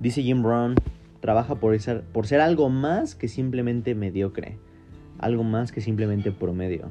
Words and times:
Dice 0.00 0.22
Jim 0.22 0.42
Brown, 0.42 0.76
trabaja 1.20 1.56
por 1.56 1.78
ser, 1.80 2.02
por 2.02 2.26
ser 2.26 2.40
algo 2.40 2.68
más 2.68 3.14
que 3.14 3.28
simplemente 3.28 3.94
mediocre, 3.94 4.56
algo 5.18 5.44
más 5.44 5.72
que 5.72 5.80
simplemente 5.80 6.30
promedio. 6.30 6.90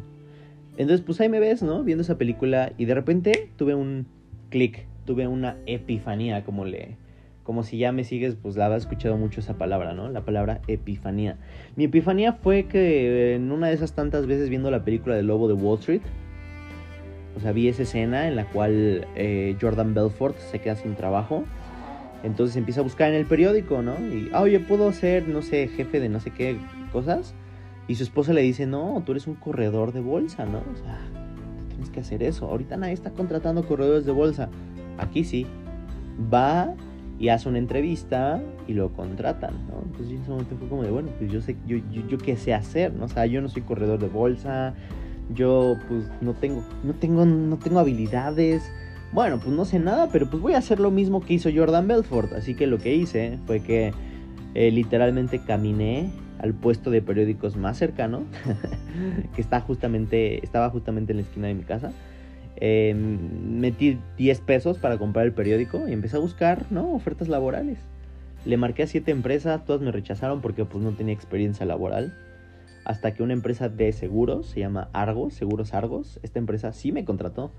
Entonces, 0.77 1.03
pues 1.05 1.19
ahí 1.21 1.29
me 1.29 1.39
ves, 1.39 1.63
¿no? 1.63 1.83
Viendo 1.83 2.03
esa 2.03 2.17
película 2.17 2.71
y 2.77 2.85
de 2.85 2.93
repente 2.93 3.49
tuve 3.55 3.73
un 3.73 4.05
clic, 4.49 4.85
tuve 5.05 5.27
una 5.27 5.57
epifanía, 5.65 6.43
como 6.43 6.65
le... 6.65 6.97
Como 7.43 7.63
si 7.63 7.77
ya 7.77 7.93
me 7.93 8.03
sigues, 8.03 8.35
pues 8.35 8.57
la 8.57 8.65
había 8.65 8.77
escuchado 8.77 9.15
mucho 9.15 9.39
esa 9.39 9.57
palabra, 9.57 9.93
¿no? 9.93 10.09
La 10.09 10.25
palabra 10.25 10.59
epifanía. 10.67 11.37
Mi 11.77 11.85
epifanía 11.85 12.33
fue 12.33 12.65
que 12.65 13.35
en 13.35 13.53
una 13.53 13.67
de 13.67 13.73
esas 13.73 13.93
tantas 13.93 14.27
veces 14.27 14.49
viendo 14.49 14.69
la 14.69 14.83
película 14.83 15.15
del 15.15 15.27
Lobo 15.27 15.47
de 15.47 15.53
Wall 15.53 15.79
Street, 15.79 16.01
o 17.37 17.39
sea, 17.39 17.53
vi 17.53 17.69
esa 17.69 17.83
escena 17.83 18.27
en 18.27 18.35
la 18.35 18.45
cual 18.45 19.07
eh, 19.15 19.55
Jordan 19.61 19.93
Belfort 19.93 20.37
se 20.39 20.59
queda 20.59 20.75
sin 20.75 20.95
trabajo. 20.95 21.45
Entonces 22.23 22.55
empieza 22.55 22.81
a 22.81 22.83
buscar 22.83 23.09
en 23.09 23.15
el 23.15 23.25
periódico, 23.25 23.81
¿no? 23.81 23.93
Y, 23.99 24.29
ah, 24.33 24.41
oye, 24.41 24.59
puedo 24.59 24.91
ser, 24.91 25.27
no 25.27 25.41
sé, 25.41 25.67
jefe 25.67 25.99
de 25.99 26.09
no 26.09 26.19
sé 26.19 26.31
qué 26.31 26.57
cosas. 26.91 27.33
Y 27.87 27.95
su 27.95 28.03
esposa 28.03 28.33
le 28.33 28.41
dice, 28.41 28.65
no, 28.65 29.01
tú 29.05 29.13
eres 29.13 29.27
un 29.27 29.35
corredor 29.35 29.93
de 29.93 30.01
bolsa, 30.01 30.45
¿no? 30.45 30.57
O 30.59 30.75
sea, 30.77 30.99
tienes 31.69 31.89
que 31.89 32.01
hacer 32.01 32.23
eso. 32.23 32.47
Ahorita 32.47 32.75
nadie 32.75 32.93
está 32.93 33.11
contratando 33.11 33.65
corredores 33.65 34.05
de 34.05 34.11
bolsa. 34.11 34.49
Aquí 34.97 35.23
sí. 35.23 35.45
Va 36.33 36.73
y 37.19 37.29
hace 37.29 37.49
una 37.49 37.57
entrevista 37.57 38.41
y 38.67 38.73
lo 38.73 38.91
contratan, 38.93 39.53
¿no? 39.67 39.81
Entonces 39.83 40.15
en 40.15 40.21
ese 40.21 40.29
momento 40.29 40.55
fue 40.57 40.67
como 40.67 40.83
de, 40.83 40.91
bueno, 40.91 41.09
pues 41.17 41.31
yo 41.31 41.41
sé, 41.41 41.55
yo, 41.65 41.77
yo, 42.07 42.17
qué 42.17 42.35
sé 42.35 42.53
hacer, 42.53 42.93
¿no? 42.93 43.05
O 43.05 43.07
sea, 43.07 43.25
yo 43.25 43.41
no 43.41 43.49
soy 43.49 43.63
corredor 43.63 43.99
de 43.99 44.07
bolsa, 44.07 44.73
yo 45.33 45.77
pues 45.87 46.09
no 46.21 46.33
tengo, 46.33 46.63
no 46.83 46.93
tengo, 46.93 47.25
no 47.25 47.57
tengo 47.57 47.79
habilidades. 47.79 48.69
Bueno, 49.17 49.39
pues 49.39 49.49
no 49.49 49.65
sé 49.65 49.79
nada, 49.79 50.09
pero 50.11 50.29
pues 50.29 50.43
voy 50.43 50.53
a 50.53 50.59
hacer 50.59 50.79
lo 50.79 50.91
mismo 50.91 51.21
que 51.21 51.33
hizo 51.33 51.49
Jordan 51.51 51.87
Belfort. 51.87 52.33
Así 52.33 52.53
que 52.53 52.67
lo 52.67 52.77
que 52.77 52.93
hice 52.93 53.39
fue 53.47 53.61
que 53.61 53.91
eh, 54.53 54.69
literalmente 54.69 55.39
caminé 55.39 56.11
al 56.37 56.53
puesto 56.53 56.91
de 56.91 57.01
periódicos 57.01 57.57
más 57.57 57.79
cercano, 57.79 58.25
que 59.35 59.41
está 59.41 59.59
justamente, 59.59 60.45
estaba 60.45 60.69
justamente 60.69 61.13
en 61.13 61.17
la 61.17 61.23
esquina 61.23 61.47
de 61.47 61.55
mi 61.55 61.63
casa. 61.63 61.93
Em, 62.57 63.59
metí 63.59 63.97
10 64.17 64.39
pesos 64.41 64.77
para 64.77 64.99
comprar 64.99 65.25
el 65.25 65.33
periódico 65.33 65.87
y 65.87 65.93
empecé 65.93 66.17
a 66.17 66.19
buscar, 66.19 66.67
¿no? 66.69 66.93
Ofertas 66.93 67.27
laborales. 67.27 67.79
Le 68.45 68.55
marqué 68.57 68.83
a 68.83 68.87
7 68.87 69.09
empresas, 69.09 69.65
todas 69.65 69.81
me 69.81 69.91
rechazaron 69.91 70.41
porque 70.41 70.63
pues 70.63 70.83
no 70.83 70.91
tenía 70.91 71.15
experiencia 71.15 71.65
laboral. 71.65 72.13
Hasta 72.85 73.15
que 73.15 73.23
una 73.23 73.33
empresa 73.33 73.67
de 73.67 73.91
seguros, 73.93 74.45
se 74.45 74.59
llama 74.59 74.89
Argos, 74.93 75.33
Seguros 75.33 75.73
Argos, 75.73 76.19
esta 76.21 76.37
empresa 76.37 76.71
sí 76.71 76.91
me 76.91 77.03
contrató. 77.03 77.51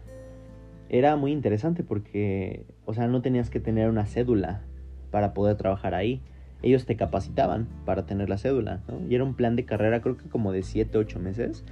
Era 0.88 1.16
muy 1.16 1.32
interesante 1.32 1.82
porque, 1.82 2.64
o 2.86 2.94
sea, 2.94 3.08
no 3.08 3.22
tenías 3.22 3.50
que 3.50 3.60
tener 3.60 3.90
una 3.90 4.06
cédula 4.06 4.62
para 5.10 5.34
poder 5.34 5.56
trabajar 5.56 5.94
ahí 5.94 6.22
ellos 6.62 6.86
te 6.86 6.96
capacitaban 6.96 7.68
para 7.84 8.06
tener 8.06 8.28
la 8.28 8.38
cédula, 8.38 8.80
¿no? 8.88 9.00
Y 9.08 9.14
era 9.14 9.24
un 9.24 9.34
plan 9.34 9.56
de 9.56 9.64
carrera 9.64 10.00
creo 10.00 10.16
que 10.16 10.28
como 10.28 10.52
de 10.52 10.62
7, 10.62 10.96
8 10.98 11.18
meses, 11.20 11.64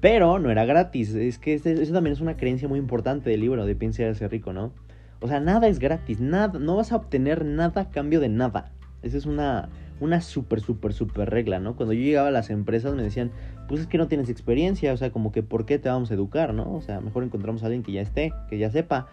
pero 0.00 0.38
no 0.38 0.50
era 0.50 0.64
gratis, 0.64 1.14
es 1.14 1.38
que 1.38 1.54
eso 1.54 1.92
también 1.92 2.12
es 2.12 2.20
una 2.20 2.36
creencia 2.36 2.68
muy 2.68 2.78
importante 2.78 3.28
del 3.28 3.40
libro 3.40 3.66
de 3.66 3.74
Piensa 3.74 4.08
y 4.08 4.14
ser 4.14 4.30
rico, 4.30 4.52
¿no? 4.52 4.72
O 5.20 5.28
sea, 5.28 5.40
nada 5.40 5.68
es 5.68 5.78
gratis, 5.78 6.20
nada, 6.20 6.58
no 6.58 6.76
vas 6.76 6.92
a 6.92 6.96
obtener 6.96 7.44
nada 7.44 7.82
a 7.82 7.90
cambio 7.90 8.20
de 8.20 8.30
nada. 8.30 8.72
Esa 9.02 9.18
es 9.18 9.26
una, 9.26 9.68
una 10.00 10.20
súper, 10.20 10.60
súper, 10.60 10.92
súper 10.92 11.30
regla, 11.30 11.60
¿no? 11.60 11.76
Cuando 11.76 11.92
yo 11.92 12.00
llegaba 12.00 12.28
a 12.28 12.32
las 12.32 12.50
empresas 12.50 12.94
me 12.94 13.02
decían, 13.02 13.30
pues 13.68 13.82
es 13.82 13.86
que 13.86 13.98
no 13.98 14.08
tienes 14.08 14.28
experiencia, 14.28 14.92
o 14.92 14.96
sea, 14.96 15.10
como 15.10 15.30
que 15.30 15.42
¿por 15.42 15.66
qué 15.66 15.78
te 15.78 15.88
vamos 15.88 16.10
a 16.10 16.14
educar, 16.14 16.54
no? 16.54 16.72
O 16.74 16.80
sea, 16.80 17.00
mejor 17.00 17.22
encontramos 17.22 17.62
a 17.62 17.66
alguien 17.66 17.82
que 17.82 17.92
ya 17.92 18.00
esté, 18.00 18.32
que 18.48 18.58
ya 18.58 18.70
sepa. 18.70 19.08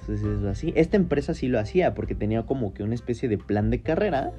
Entonces 0.00 0.24
es 0.26 0.44
así. 0.44 0.72
Esta 0.76 0.96
empresa 0.96 1.34
sí 1.34 1.48
lo 1.48 1.58
hacía 1.58 1.94
porque 1.94 2.14
tenía 2.14 2.44
como 2.44 2.74
que 2.74 2.82
una 2.82 2.94
especie 2.94 3.28
de 3.28 3.38
plan 3.38 3.70
de 3.70 3.80
carrera 3.80 4.32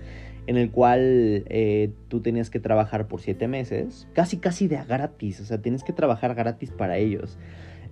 en 0.48 0.58
el 0.58 0.70
cual 0.72 1.44
eh, 1.48 1.92
tú 2.08 2.22
tenías 2.22 2.50
que 2.50 2.60
trabajar 2.60 3.08
por 3.08 3.22
siete 3.22 3.48
meses, 3.48 4.08
casi 4.14 4.38
casi 4.38 4.68
de 4.68 4.78
gratis, 4.84 5.40
o 5.40 5.46
sea, 5.46 5.62
tienes 5.62 5.84
que 5.84 5.92
trabajar 5.92 6.36
gratis 6.36 6.72
para 6.72 6.98
ellos. 6.98 7.38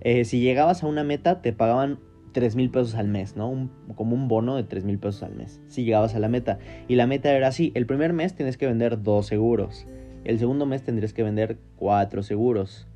Eh, 0.00 0.24
si 0.24 0.40
llegabas 0.40 0.82
a 0.82 0.86
una 0.86 1.02
meta, 1.02 1.42
te 1.42 1.52
pagaban 1.52 1.98
3 2.34 2.56
mil 2.56 2.68
pesos 2.68 2.96
al 2.96 3.08
mes, 3.08 3.36
¿no? 3.36 3.70
como 3.94 4.14
un 4.14 4.28
bono 4.28 4.56
de 4.56 4.64
3 4.64 4.84
mil 4.84 4.98
pesos 4.98 5.22
al 5.22 5.34
mes, 5.34 5.60
si 5.68 5.84
llegabas 5.84 6.14
a 6.14 6.18
la 6.18 6.28
meta. 6.28 6.58
Y 6.88 6.96
la 6.96 7.06
meta 7.06 7.32
era 7.32 7.48
así, 7.48 7.72
el 7.74 7.86
primer 7.86 8.12
mes 8.12 8.34
tienes 8.34 8.58
que 8.58 8.66
vender 8.66 9.02
dos 9.02 9.26
seguros, 9.26 9.86
el 10.24 10.38
segundo 10.38 10.66
mes 10.66 10.82
tendrías 10.82 11.14
que 11.14 11.22
vender 11.22 11.56
cuatro 11.76 12.22
seguros, 12.22 12.86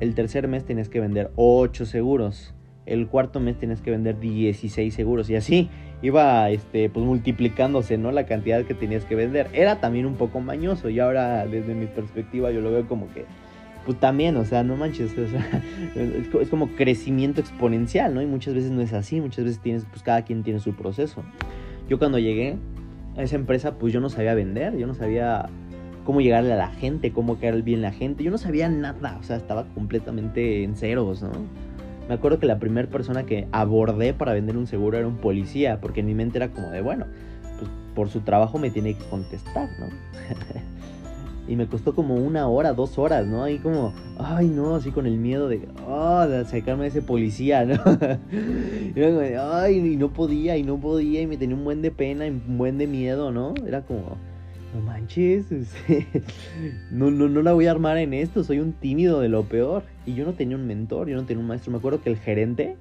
el 0.00 0.14
tercer 0.14 0.48
mes 0.48 0.64
tienes 0.64 0.90
que 0.90 1.00
vender 1.00 1.30
ocho 1.36 1.86
seguros, 1.86 2.54
el 2.84 3.06
cuarto 3.06 3.38
mes 3.40 3.56
tienes 3.56 3.80
que 3.80 3.90
vender 3.90 4.18
16 4.18 4.92
seguros 4.92 5.30
y 5.30 5.36
así 5.36 5.70
iba 6.02 6.50
este 6.50 6.90
pues 6.90 7.06
multiplicándose 7.06 7.98
no 7.98 8.10
la 8.10 8.26
cantidad 8.26 8.64
que 8.64 8.74
tenías 8.74 9.04
que 9.04 9.14
vender 9.14 9.48
era 9.52 9.80
también 9.80 10.06
un 10.06 10.16
poco 10.16 10.40
mañoso 10.40 10.88
y 10.88 10.98
ahora 10.98 11.46
desde 11.46 11.74
mi 11.74 11.86
perspectiva 11.86 12.50
yo 12.50 12.60
lo 12.60 12.72
veo 12.72 12.88
como 12.88 13.12
que 13.12 13.26
pues 13.84 13.98
también 13.98 14.36
o 14.36 14.44
sea 14.44 14.62
no 14.62 14.76
manches 14.76 15.14
es, 15.94 16.48
como 16.48 16.68
crecimiento 16.68 17.40
exponencial 17.40 18.14
no 18.14 18.22
y 18.22 18.26
muchas 18.26 18.54
veces 18.54 18.70
no 18.70 18.80
es 18.80 18.92
así 18.92 19.20
muchas 19.20 19.44
veces 19.44 19.60
tienes 19.60 19.84
pues 19.90 20.02
cada 20.02 20.22
quien 20.22 20.42
tiene 20.42 20.60
su 20.60 20.74
proceso. 20.74 21.22
Yo 21.88 21.98
cuando 21.98 22.18
llegué 22.18 22.56
a 23.16 23.22
esa 23.22 23.36
empresa 23.36 23.74
pues 23.74 23.92
yo 23.92 24.00
no 24.00 24.08
sabía 24.08 24.34
vender 24.34 24.76
yo 24.76 24.86
no 24.86 24.94
sabía 24.94 25.48
cómo 26.04 26.20
llegarle 26.20 26.52
a 26.52 26.56
la 26.56 26.68
gente 26.68 27.12
cómo 27.12 27.38
caer 27.38 27.62
bien 27.62 27.82
la 27.82 27.92
gente 27.92 28.24
yo 28.24 28.30
no 28.30 28.38
sabía 28.38 28.68
nada 28.68 29.16
o 29.18 29.22
sea 29.22 29.36
estaba 29.36 29.64
completamente 29.74 30.62
en 30.62 30.76
ceros 30.76 31.22
no 31.22 31.32
me 32.10 32.16
acuerdo 32.16 32.40
que 32.40 32.46
la 32.46 32.58
primera 32.58 32.88
persona 32.88 33.24
que 33.24 33.46
abordé 33.52 34.14
para 34.14 34.32
vender 34.32 34.56
un 34.56 34.66
seguro 34.66 34.98
era 34.98 35.06
un 35.06 35.18
policía, 35.18 35.80
porque 35.80 36.00
en 36.00 36.06
mi 36.06 36.14
mente 36.16 36.38
era 36.38 36.48
como 36.48 36.68
de, 36.68 36.80
bueno, 36.80 37.06
pues 37.56 37.70
por 37.94 38.08
su 38.10 38.22
trabajo 38.22 38.58
me 38.58 38.72
tiene 38.72 38.94
que 38.94 39.04
contestar, 39.04 39.68
¿no? 39.78 39.86
y 41.50 41.56
me 41.56 41.66
costó 41.66 41.96
como 41.96 42.14
una 42.14 42.46
hora, 42.46 42.74
dos 42.74 42.96
horas, 42.96 43.26
¿no? 43.26 43.42
Ahí 43.42 43.58
como, 43.58 43.92
ay, 44.18 44.46
no, 44.46 44.76
así 44.76 44.92
con 44.92 45.04
el 45.04 45.18
miedo 45.18 45.48
de, 45.48 45.66
oh, 45.84 46.24
de 46.24 46.44
sacarme 46.44 46.84
de 46.84 46.90
ese 46.90 47.02
policía, 47.02 47.64
¿no? 47.64 47.74
y 47.74 48.92
como, 48.92 49.20
ay, 49.40 49.78
y 49.78 49.96
no 49.96 50.12
podía, 50.12 50.56
y 50.56 50.62
no 50.62 50.78
podía, 50.78 51.22
y 51.22 51.26
me 51.26 51.36
tenía 51.36 51.56
un 51.56 51.64
buen 51.64 51.82
de 51.82 51.90
pena, 51.90 52.24
y 52.28 52.30
un 52.30 52.56
buen 52.56 52.78
de 52.78 52.86
miedo, 52.86 53.32
¿no? 53.32 53.54
Era 53.66 53.82
como, 53.82 54.16
no 54.72 54.80
manches, 54.80 55.46
no, 56.92 57.10
no, 57.10 57.28
no 57.28 57.42
la 57.42 57.52
voy 57.52 57.66
a 57.66 57.72
armar 57.72 57.98
en 57.98 58.14
esto, 58.14 58.44
soy 58.44 58.60
un 58.60 58.72
tímido 58.72 59.18
de 59.20 59.28
lo 59.28 59.42
peor. 59.42 59.82
Y 60.06 60.14
yo 60.14 60.24
no 60.24 60.34
tenía 60.34 60.56
un 60.56 60.68
mentor, 60.68 61.08
yo 61.08 61.16
no 61.16 61.24
tenía 61.24 61.40
un 61.40 61.48
maestro. 61.48 61.72
Me 61.72 61.78
acuerdo 61.78 62.00
que 62.00 62.10
el 62.10 62.16
gerente, 62.16 62.76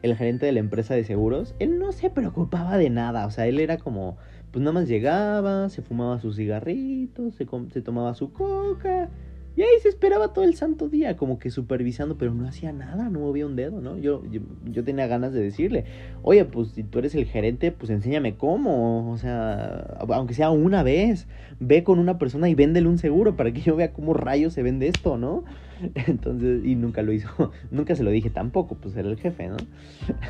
el 0.00 0.16
gerente 0.16 0.46
de 0.46 0.52
la 0.52 0.60
empresa 0.60 0.94
de 0.94 1.04
seguros, 1.04 1.54
él 1.58 1.78
no 1.78 1.92
se 1.92 2.08
preocupaba 2.08 2.78
de 2.78 2.88
nada. 2.88 3.26
O 3.26 3.30
sea, 3.30 3.46
él 3.46 3.60
era 3.60 3.76
como, 3.76 4.16
pues 4.52 4.62
nada 4.62 4.72
más 4.72 4.88
llegaba, 4.88 5.70
se 5.70 5.80
fumaba 5.80 6.20
sus 6.20 6.36
cigarritos, 6.36 7.34
se, 7.34 7.80
tomaba 7.80 8.14
su 8.14 8.32
coca 8.32 9.08
y 9.56 9.62
ahí 9.62 9.80
se 9.82 9.88
esperaba 9.88 10.34
todo 10.34 10.44
el 10.44 10.54
santo 10.54 10.88
día, 10.88 11.16
como 11.16 11.38
que 11.38 11.50
supervisando, 11.50 12.16
pero 12.18 12.34
no 12.34 12.46
hacía 12.46 12.72
nada, 12.72 13.08
no 13.08 13.20
movía 13.20 13.46
un 13.46 13.56
dedo, 13.56 13.80
¿no? 13.80 13.98
Yo, 13.98 14.22
yo, 14.64 14.84
tenía 14.84 15.06
ganas 15.06 15.32
de 15.32 15.42
decirle, 15.42 15.84
oye, 16.22 16.44
pues 16.44 16.68
si 16.68 16.84
tú 16.84 16.98
eres 16.98 17.14
el 17.14 17.24
gerente, 17.24 17.70
pues 17.72 17.90
enséñame 17.90 18.36
cómo, 18.36 19.10
o 19.10 19.16
sea, 19.18 19.98
aunque 20.10 20.34
sea 20.34 20.50
una 20.50 20.82
vez, 20.82 21.26
ve 21.58 21.82
con 21.82 21.98
una 21.98 22.18
persona 22.18 22.48
y 22.48 22.54
véndele 22.54 22.88
un 22.88 22.98
seguro 22.98 23.36
para 23.36 23.52
que 23.52 23.60
yo 23.60 23.76
vea 23.76 23.92
cómo 23.92 24.12
rayos 24.14 24.52
se 24.52 24.62
vende 24.62 24.88
esto, 24.88 25.16
¿no? 25.16 25.44
Entonces, 26.06 26.64
y 26.64 26.74
nunca 26.74 27.02
lo 27.02 27.12
hizo, 27.12 27.28
nunca 27.70 27.94
se 27.94 28.04
lo 28.04 28.10
dije 28.10 28.28
tampoco, 28.28 28.74
pues 28.74 28.96
era 28.96 29.08
el 29.08 29.18
jefe, 29.18 29.48
¿no? 29.48 29.56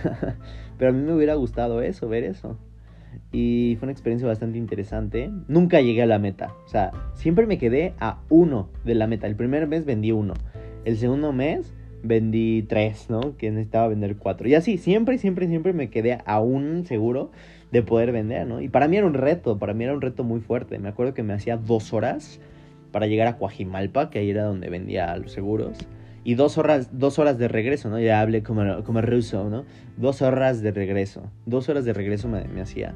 pero 0.79 0.91
a 0.91 0.95
mí 0.95 1.03
me 1.03 1.13
hubiera 1.13 1.35
gustado 1.35 1.83
eso, 1.83 2.09
ver 2.09 2.25
eso 2.25 2.57
y 3.33 3.77
fue 3.79 3.87
una 3.87 3.93
experiencia 3.93 4.29
bastante 4.29 4.59
interesante. 4.59 5.31
Nunca 5.49 5.81
llegué 5.81 6.03
a 6.03 6.07
la 6.07 6.19
meta, 6.19 6.53
o 6.67 6.69
sea, 6.69 6.91
siempre 7.15 7.47
me 7.47 7.59
quedé 7.59 7.95
a 7.99 8.21
uno 8.29 8.69
de 8.85 8.95
la 8.95 9.07
meta. 9.07 9.27
El 9.27 9.37
primer 9.37 9.67
mes 9.67 9.85
vendí 9.85 10.13
uno, 10.13 10.35
el 10.85 10.97
segundo 10.97 11.33
mes 11.33 11.73
vendí 12.03 12.63
tres, 12.63 13.09
¿no? 13.09 13.37
Que 13.37 13.51
necesitaba 13.51 13.89
vender 13.89 14.17
cuatro. 14.17 14.49
Y 14.49 14.55
así, 14.55 14.79
siempre, 14.79 15.19
siempre, 15.19 15.49
siempre 15.49 15.73
me 15.73 15.89
quedé 15.89 16.19
a 16.25 16.41
un 16.41 16.85
seguro 16.85 17.31
de 17.71 17.83
poder 17.83 18.13
vender, 18.13 18.47
¿no? 18.47 18.61
Y 18.61 18.69
para 18.69 18.89
mí 18.89 18.97
era 18.97 19.07
un 19.07 19.15
reto, 19.15 19.59
para 19.59 19.73
mí 19.73 19.85
era 19.85 19.95
un 19.95 20.01
reto 20.01 20.25
muy 20.25 20.41
fuerte. 20.41 20.79
Me 20.79 20.89
acuerdo 20.89 21.15
que 21.15 21.23
me 21.23 21.33
hacía 21.33 21.57
dos 21.57 21.93
horas 21.93 22.41
para 22.91 23.07
llegar 23.07 23.29
a 23.29 23.39
Coajimalpa, 23.39 24.11
que 24.11 24.19
ahí 24.19 24.31
era 24.31 24.45
donde 24.45 24.69
vendía 24.69 25.17
los 25.17 25.33
seguros 25.33 25.79
y 26.25 26.35
dos 26.35 26.59
horas, 26.59 26.91
dos 26.93 27.19
horas 27.19 27.39
de 27.39 27.49
regreso, 27.49 27.91
¿no? 27.91 27.99
Ya 27.99 28.21
hablé 28.21 28.43
como, 28.43 28.85
como 28.85 29.01
ruso, 29.01 29.49
¿no? 29.51 29.65
Dos 29.97 30.23
horas 30.23 30.63
de 30.63 30.71
regreso. 30.71 31.31
Dos 31.47 31.69
horas 31.69 31.85
de 31.85 31.93
regreso 31.93 32.29
me, 32.29 32.45
me, 32.45 32.61
hacía. 32.61 32.95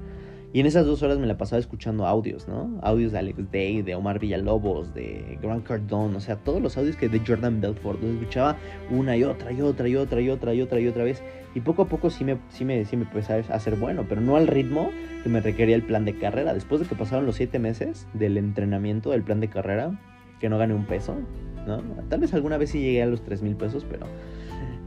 Y 0.52 0.60
en 0.60 0.66
esas 0.66 0.86
dos 0.86 1.02
horas 1.02 1.18
me 1.18 1.26
la 1.26 1.36
pasaba 1.36 1.58
escuchando 1.58 2.06
audios, 2.06 2.46
¿no? 2.46 2.78
Audios 2.82 3.12
de 3.12 3.18
Alex 3.18 3.50
Day, 3.50 3.82
de 3.82 3.94
Omar 3.96 4.20
Villalobos, 4.20 4.94
de 4.94 5.38
Grant 5.42 5.66
Cardone, 5.66 6.16
o 6.16 6.20
sea, 6.20 6.36
todos 6.36 6.62
los 6.62 6.78
audios 6.78 6.96
que 6.96 7.08
de 7.08 7.20
Jordan 7.26 7.60
Belfort. 7.60 8.00
Los 8.00 8.12
escuchaba 8.12 8.56
una 8.90 9.16
y 9.16 9.24
otra 9.24 9.52
y 9.52 9.60
otra 9.60 9.88
y 9.88 9.96
otra 9.96 10.20
y 10.20 10.30
otra 10.30 10.54
y 10.54 10.62
otra 10.62 10.80
y 10.80 10.86
otra 10.86 11.04
vez. 11.04 11.22
Y 11.54 11.60
poco 11.60 11.82
a 11.82 11.88
poco 11.88 12.10
sí 12.10 12.24
me, 12.24 12.38
sí 12.50 12.64
me, 12.64 12.84
sí 12.84 12.96
me 12.96 13.04
empecé 13.04 13.32
a 13.32 13.54
hacer 13.54 13.74
bueno, 13.76 14.04
pero 14.08 14.20
no 14.20 14.36
al 14.36 14.46
ritmo 14.46 14.90
que 15.24 15.28
me 15.28 15.40
requería 15.40 15.74
el 15.74 15.82
plan 15.82 16.04
de 16.04 16.16
carrera. 16.16 16.54
Después 16.54 16.80
de 16.80 16.86
que 16.86 16.94
pasaron 16.94 17.26
los 17.26 17.36
siete 17.36 17.58
meses 17.58 18.06
del 18.14 18.36
entrenamiento 18.36 19.10
del 19.10 19.22
plan 19.22 19.40
de 19.40 19.48
carrera, 19.48 19.98
que 20.38 20.48
no 20.48 20.58
gané 20.58 20.74
un 20.74 20.86
peso, 20.86 21.16
¿no? 21.66 21.82
Tal 22.08 22.20
vez 22.20 22.32
alguna 22.34 22.56
vez 22.56 22.70
sí 22.70 22.80
llegué 22.80 23.02
a 23.02 23.06
los 23.06 23.22
3 23.22 23.42
mil 23.42 23.56
pesos, 23.56 23.84
pero 23.88 24.06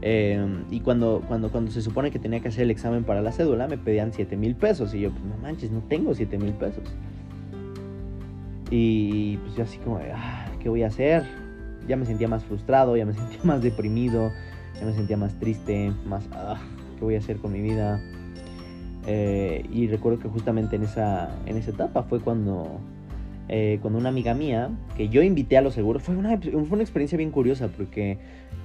Em, 0.02 0.64
y 0.70 0.80
cuando, 0.80 1.22
cuando, 1.28 1.50
cuando 1.50 1.70
se 1.70 1.82
supone 1.82 2.10
que 2.10 2.18
tenía 2.18 2.40
que 2.40 2.48
hacer 2.48 2.62
el 2.62 2.70
examen 2.70 3.04
para 3.04 3.20
la 3.20 3.32
cédula, 3.32 3.68
me 3.68 3.76
pedían 3.76 4.12
7 4.12 4.36
mil 4.36 4.54
pesos. 4.56 4.94
Y 4.94 5.00
yo, 5.00 5.10
pues 5.10 5.24
no 5.24 5.36
manches, 5.38 5.70
no 5.70 5.80
tengo 5.80 6.14
7 6.14 6.38
mil 6.38 6.52
pesos. 6.54 6.84
Y 8.70 9.36
pues 9.38 9.56
yo 9.56 9.64
así 9.64 9.78
como 9.78 9.98
de, 9.98 10.12
ah, 10.12 10.50
¿qué 10.60 10.68
voy 10.68 10.84
a 10.84 10.86
hacer? 10.86 11.24
Ya 11.86 11.96
me 11.96 12.06
sentía 12.06 12.28
más 12.28 12.44
frustrado, 12.44 12.96
ya 12.96 13.04
me 13.04 13.12
sentía 13.14 13.40
más 13.42 13.62
deprimido, 13.62 14.30
ya 14.78 14.86
me 14.86 14.94
sentía 14.94 15.16
más 15.16 15.38
triste, 15.38 15.92
más, 16.06 16.28
ah, 16.32 16.58
¿qué 16.98 17.04
voy 17.04 17.16
a 17.16 17.18
hacer 17.18 17.36
con 17.38 17.52
mi 17.52 17.60
vida? 17.60 18.00
Eh, 19.06 19.64
y 19.72 19.88
recuerdo 19.88 20.18
que 20.18 20.28
justamente 20.28 20.76
en 20.76 20.84
esa, 20.84 21.30
en 21.46 21.56
esa 21.56 21.70
etapa 21.70 22.04
fue 22.04 22.20
cuando, 22.20 22.80
eh, 23.52 23.80
cuando 23.82 23.98
una 23.98 24.10
amiga 24.10 24.32
mía, 24.32 24.70
que 24.96 25.08
yo 25.08 25.24
invité 25.24 25.56
a 25.58 25.60
los 25.60 25.74
seguros, 25.74 26.04
fue 26.04 26.14
una, 26.14 26.38
fue 26.38 26.68
una 26.70 26.82
experiencia 26.82 27.18
bien 27.18 27.32
curiosa 27.32 27.66
porque 27.66 28.16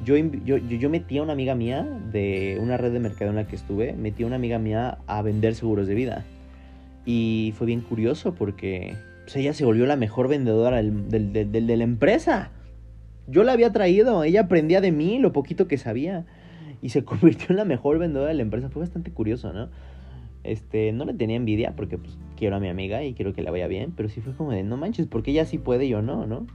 yo, 0.03 0.15
yo, 0.15 0.57
yo, 0.57 0.89
metí 0.91 1.17
a 1.17 1.23
una 1.23 1.33
amiga 1.33 1.55
mía 1.55 1.81
de 2.11 2.59
una 2.61 2.77
red 2.77 2.91
de 2.93 2.99
mercado 2.99 3.31
en 3.31 3.37
la 3.37 3.47
que 3.47 3.55
estuve, 3.55 3.93
metí 3.93 4.21
a 4.21 4.27
una 4.27 4.35
amiga 4.35 4.59
mía 4.59 4.99
a 5.07 5.23
vender 5.23 5.55
seguros 5.55 5.87
de 5.87 5.95
vida. 5.95 6.23
Y 7.03 7.55
fue 7.57 7.65
bien 7.65 7.81
curioso 7.81 8.35
porque 8.35 8.95
pues, 9.23 9.35
ella 9.37 9.55
se 9.55 9.65
volvió 9.65 9.87
la 9.87 9.95
mejor 9.95 10.27
vendedora 10.27 10.83
de 10.83 11.77
la 11.77 11.83
empresa. 11.83 12.51
Yo 13.27 13.43
la 13.43 13.53
había 13.53 13.71
traído, 13.71 14.23
ella 14.23 14.41
aprendía 14.41 14.81
de 14.81 14.91
mí 14.91 15.17
lo 15.17 15.33
poquito 15.33 15.67
que 15.67 15.79
sabía 15.79 16.27
y 16.83 16.89
se 16.89 17.03
convirtió 17.05 17.47
en 17.49 17.55
la 17.55 17.65
mejor 17.65 17.97
vendedora 17.97 18.29
de 18.29 18.35
la 18.35 18.43
empresa. 18.43 18.69
Fue 18.69 18.81
bastante 18.81 19.09
curioso, 19.09 19.51
¿no? 19.51 19.69
Este, 20.45 20.91
no 20.91 21.05
le 21.05 21.13
tenía 21.13 21.35
envidia 21.35 21.75
porque 21.75 21.97
pues 21.97 22.17
quiero 22.37 22.55
a 22.55 22.59
mi 22.59 22.69
amiga 22.69 23.03
y 23.03 23.13
quiero 23.13 23.33
que 23.33 23.41
la 23.41 23.51
vaya 23.51 23.67
bien, 23.67 23.93
pero 23.95 24.09
sí 24.09 24.21
fue 24.21 24.33
como 24.33 24.51
de, 24.51 24.63
no 24.63 24.77
manches, 24.77 25.07
porque 25.07 25.31
ella 25.31 25.45
sí 25.45 25.57
puede 25.57 25.85
y 25.85 25.89
yo 25.89 26.01
no, 26.01 26.25
¿no? 26.25 26.45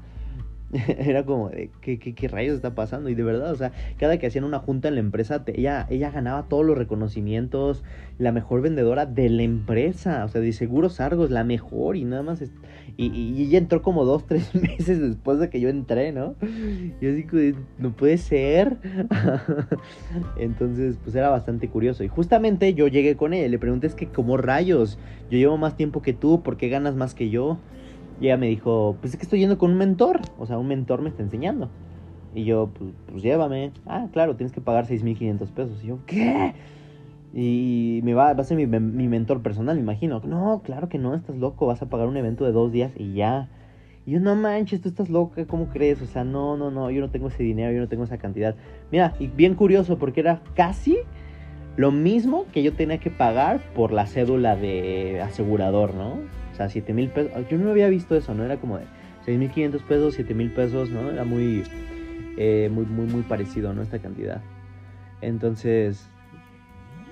era 0.99 1.25
como 1.25 1.49
de, 1.49 1.71
¿qué, 1.81 1.99
¿qué, 1.99 2.29
rayos 2.29 2.55
está 2.55 2.75
pasando? 2.75 3.11
Y 3.11 3.15
de 3.15 3.23
verdad, 3.25 3.53
o 3.53 3.57
sea, 3.57 3.73
cada 3.99 4.19
que 4.19 4.27
hacían 4.27 4.45
una 4.45 4.61
junta 4.61 4.89
en 4.89 4.95
la 4.95 5.01
empresa, 5.01 5.43
ella, 5.47 5.87
ella 5.91 6.11
ganaba 6.11 6.49
todos 6.49 6.65
los 6.65 6.79
reconocimientos, 6.79 7.83
la 8.19 8.31
mejor 8.31 8.61
vendedora 8.63 9.07
de 9.07 9.29
la 9.31 9.43
empresa, 9.43 10.25
o 10.25 10.29
sea, 10.29 10.41
de 10.41 10.53
Seguros 10.53 11.01
Argos, 11.01 11.31
la 11.31 11.43
mejor, 11.43 11.97
y 11.97 12.05
nada 12.05 12.23
más, 12.23 12.43
y, 12.97 13.07
y, 13.07 13.43
ella 13.45 13.59
entró 13.59 13.83
como 13.83 14.05
dos, 14.05 14.27
tres 14.29 14.55
meses 14.55 15.01
después 15.01 15.41
de 15.41 15.51
que 15.51 15.61
yo 15.61 15.69
entré, 15.69 16.13
¿no? 16.13 16.37
Y 17.01 17.07
así 17.07 17.25
que, 17.25 17.55
no 17.79 17.97
puede 17.97 18.19
ser. 18.19 18.77
Entonces, 20.39 20.99
pues 21.03 21.17
era 21.17 21.31
bastante 21.31 21.69
curioso. 21.69 22.05
Y 22.05 22.09
justamente 22.09 22.75
yo 22.75 22.89
llegué 22.89 23.17
con 23.17 23.33
ella, 23.33 23.49
le 23.49 23.59
pregunté, 23.59 23.87
es 23.87 23.95
que, 23.95 24.07
¿cómo 24.07 24.37
rayos? 24.37 24.99
Yo 25.31 25.39
llevo 25.39 25.57
más 25.57 25.77
tiempo 25.77 26.03
que 26.03 26.13
tú, 26.13 26.43
¿por 26.43 26.57
qué 26.57 26.69
ganas 26.69 26.95
más 26.95 27.15
que 27.15 27.31
yo? 27.31 27.59
Y 28.21 28.27
ella 28.27 28.37
me 28.37 28.47
dijo, 28.49 28.97
pues 29.01 29.15
es 29.15 29.19
que 29.19 29.25
estoy 29.25 29.41
yendo 29.41 29.59
con 29.59 29.71
un 29.71 29.79
mentor. 29.79 30.21
O 30.39 30.47
sea, 30.47 30.59
un 30.59 30.69
mentor 30.69 31.01
me 31.01 31.09
está 31.09 31.23
enseñando. 31.23 31.71
Y 32.35 32.45
yo, 32.45 32.71
pues, 32.79 32.91
pues 33.11 33.23
llévame. 33.23 33.73
Ah, 33.87 34.09
claro, 34.13 34.37
tienes 34.37 34.53
que 34.53 34.61
pagar 34.61 34.87
6.500 34.87 35.49
pesos. 35.51 35.83
Y 35.83 35.89
yo, 35.89 35.99
¿qué? 36.07 36.55
Y 37.33 38.01
me 38.03 38.15
va, 38.15 38.35
va 38.35 38.43
a 38.43 38.45
ser 38.45 38.57
mi, 38.57 38.67
mi, 38.67 39.09
mentor 39.09 39.41
personal, 39.43 39.77
me 39.77 39.83
imagino. 39.83 40.21
No, 40.25 40.63
claro 40.65 40.89
que 40.89 40.99
no, 40.99 41.15
estás 41.15 41.37
loco. 41.37 41.67
Vas 41.67 41.81
a 41.81 41.89
pagar 41.89 42.09
un 42.09 42.17
evento 42.17 42.45
de 42.45 42.53
dos 42.53 42.73
días 42.73 42.93
y 42.97 43.15
ya. 43.15 43.49
Y 44.05 44.13
yo, 44.13 44.21
no 44.21 44.35
manches, 44.35 44.81
tú 44.81 44.89
estás 44.89 45.09
loca, 45.11 45.47
¿cómo 45.47 45.69
crees? 45.69 46.03
O 46.03 46.07
sea, 46.07 46.25
no, 46.25 46.57
no, 46.57 46.71
no, 46.71 46.91
yo 46.91 47.01
no 47.01 47.11
tengo 47.11 47.29
ese 47.29 47.43
dinero, 47.43 47.73
yo 47.73 47.81
no 47.81 47.89
tengo 47.89 48.05
esa 48.05 48.19
cantidad. 48.19 48.57
Mira, 48.91 49.15
y 49.19 49.29
bien 49.29 49.55
curioso, 49.55 49.99
porque 49.99 50.21
era 50.21 50.43
casi 50.55 50.99
lo 51.81 51.91
mismo 51.91 52.47
que 52.53 52.63
yo 52.63 52.73
tenía 52.75 52.99
que 52.99 53.11
pagar 53.11 53.61
por 53.75 53.93
la 53.93 54.07
cédula 54.07 54.55
de 54.57 55.21
asegurador, 55.23 55.95
¿no? 55.95 56.19
sea, 56.61 56.69
7 56.69 56.93
mil 56.93 57.09
pesos. 57.09 57.33
Yo 57.49 57.57
no 57.57 57.71
había 57.71 57.89
visto 57.89 58.15
eso, 58.15 58.35
¿no? 58.35 58.45
Era 58.45 58.59
como 58.59 58.77
de 58.77 58.85
6 59.25 59.39
mil 59.39 59.51
500 59.51 59.83
pesos, 59.83 60.15
7 60.15 60.35
mil 60.35 60.51
pesos, 60.51 60.91
¿no? 60.91 61.11
Era 61.11 61.25
muy, 61.25 61.63
eh, 62.37 62.71
muy, 62.71 62.85
muy, 62.85 63.07
muy 63.07 63.23
parecido, 63.23 63.73
¿no? 63.73 63.83
Esta 63.83 63.99
cantidad. 63.99 64.43
Entonces, 65.23 66.07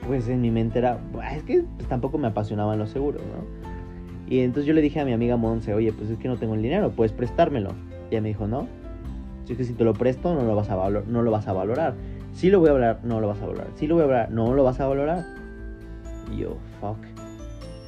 pues 0.07 0.29
en 0.29 0.43
mi 0.43 0.51
mente 0.51 0.79
era, 0.79 1.01
es 1.35 1.43
que 1.45 1.65
pues, 1.77 1.89
tampoco 1.89 2.19
me 2.19 2.29
apasionaban 2.29 2.79
los 2.79 2.91
seguros, 2.91 3.23
¿no? 3.23 3.69
Y 4.29 4.41
entonces 4.41 4.67
yo 4.67 4.75
le 4.75 4.83
dije 4.83 5.01
a 5.01 5.07
mi 5.07 5.15
amiga 5.15 5.39
Monse, 5.39 5.73
oye, 5.73 5.93
pues 5.93 6.11
es 6.11 6.19
que 6.19 6.29
no 6.29 6.37
tengo 6.37 6.55
el 6.55 6.61
dinero, 6.61 6.91
puedes 6.91 7.13
prestármelo. 7.13 7.71
Y 8.11 8.15
ella 8.15 8.21
me 8.21 8.29
dijo, 8.29 8.47
no, 8.47 8.69
es 9.49 9.57
que 9.57 9.65
si 9.65 9.73
te 9.73 9.85
lo 9.85 9.95
presto 9.95 10.35
no 10.35 10.43
lo 10.43 10.55
vas 10.55 10.69
a, 10.69 10.77
no 10.91 11.23
lo 11.23 11.31
vas 11.31 11.49
a 11.49 11.55
valorar. 11.55 11.95
Si 12.39 12.51
lo 12.51 12.61
voy 12.61 12.69
a 12.69 12.73
valorar, 12.73 13.01
no 13.03 13.21
lo 13.21 13.27
vas 13.27 13.43
a 13.43 13.47
valorar. 13.47 13.67
Si 13.75 13.87
lo 13.89 13.97
voy 13.97 14.05
a 14.05 14.07
valorar, 14.07 14.31
no 14.31 14.55
lo 14.55 14.63
vas 14.63 14.79
a 14.81 14.87
valorar. 14.87 15.25
Yo, 16.37 16.57
fuck 16.81 16.99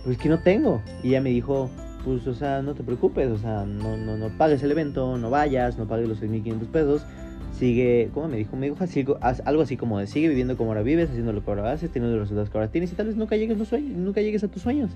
pues 0.05 0.19
que 0.19 0.29
no 0.29 0.39
tengo. 0.41 0.83
Y 1.03 1.09
ella 1.09 1.21
me 1.21 1.31
dijo, 1.31 1.71
pues, 2.05 2.27
o 2.27 2.35
sea, 2.35 2.63
no 2.63 2.75
te 2.75 2.83
preocupes, 2.83 3.29
o 3.29 3.39
sea, 3.39 3.65
no, 3.65 3.97
no, 3.97 4.17
no 4.17 4.29
pagues 4.37 4.63
el 4.63 4.71
evento, 4.71 5.19
no 5.19 5.31
vayas, 5.31 5.79
no 5.79 5.87
pagues 5.87 6.09
los 6.09 6.23
6.500 6.23 6.67
pesos. 6.69 7.07
Sigue, 7.53 8.11
¿cómo 8.15 8.29
me 8.29 8.39
dijo? 8.39 8.57
Me 8.57 8.71
dijo 8.71 8.83
así, 8.83 9.05
algo 9.45 9.63
así 9.63 9.77
como 9.77 9.99
de 9.99 10.07
sigue 10.07 10.29
viviendo 10.29 10.57
como 10.57 10.71
ahora 10.71 10.83
vives, 10.83 11.11
haciendo 11.11 11.33
lo 11.33 11.45
que 11.45 11.51
ahora 11.51 11.73
haces, 11.73 11.91
teniendo 11.91 12.17
los 12.17 12.25
resultados 12.25 12.49
que 12.49 12.57
ahora 12.57 12.71
tienes 12.71 12.93
y 12.93 12.95
tal 12.95 13.09
vez 13.09 13.17
nunca 13.17 13.37
llegues, 13.37 13.59
los 13.59 13.69
sueños, 13.69 13.97
nunca 13.97 14.21
llegues 14.21 14.43
a 14.45 14.49
tus 14.49 14.63
sueños. 14.63 14.91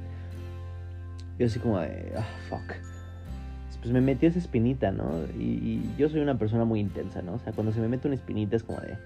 Yo 1.39 1.47
así 1.47 1.59
como 1.59 1.81
de, 1.81 2.13
ah, 2.17 2.25
fuck. 2.49 2.77
Pues 3.81 3.93
me 3.93 4.01
metió 4.01 4.31
esa 4.31 4.39
espinita, 4.39 4.93
¿no? 4.93 5.11
Y 5.39 5.83
yo 5.99 6.09
soy 6.09 6.21
una 6.21 6.39
persona 6.39 6.65
muy 6.65 6.81
intensa, 6.81 7.21
¿no? 7.21 7.35
O 7.35 7.39
sea, 7.39 7.53
cuando 7.53 7.71
se 7.71 7.81
me 7.81 7.89
mete 7.89 8.09
una 8.09 8.15
espinita 8.15 8.57
es 8.57 8.63
como 8.63 8.81
de, 8.81 8.97